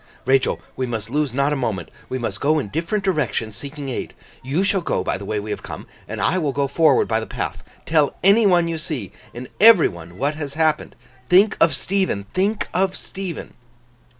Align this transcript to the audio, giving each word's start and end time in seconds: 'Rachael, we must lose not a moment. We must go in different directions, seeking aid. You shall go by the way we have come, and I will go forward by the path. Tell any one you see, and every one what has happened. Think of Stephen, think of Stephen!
'Rachael, 0.25 0.59
we 0.75 0.87
must 0.87 1.11
lose 1.11 1.31
not 1.31 1.53
a 1.53 1.55
moment. 1.55 1.91
We 2.09 2.17
must 2.17 2.41
go 2.41 2.57
in 2.57 2.69
different 2.69 3.03
directions, 3.03 3.55
seeking 3.55 3.89
aid. 3.89 4.15
You 4.41 4.63
shall 4.63 4.81
go 4.81 5.03
by 5.03 5.15
the 5.19 5.25
way 5.25 5.39
we 5.39 5.51
have 5.51 5.61
come, 5.61 5.85
and 6.07 6.19
I 6.19 6.39
will 6.39 6.53
go 6.53 6.67
forward 6.67 7.07
by 7.07 7.19
the 7.19 7.27
path. 7.27 7.61
Tell 7.85 8.15
any 8.23 8.47
one 8.47 8.67
you 8.67 8.79
see, 8.79 9.11
and 9.31 9.47
every 9.59 9.87
one 9.89 10.17
what 10.17 10.33
has 10.33 10.55
happened. 10.55 10.95
Think 11.29 11.55
of 11.61 11.75
Stephen, 11.75 12.25
think 12.33 12.67
of 12.73 12.95
Stephen! 12.95 13.53